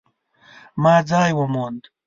ما 0.83 0.95
ځای 1.09 1.29
وموند 1.39 1.83